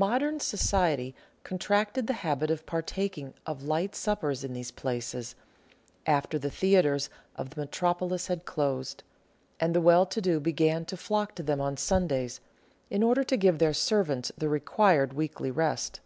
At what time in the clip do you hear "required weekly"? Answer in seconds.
14.48-15.50